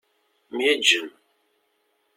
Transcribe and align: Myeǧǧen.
Myeǧǧen. 0.55 1.07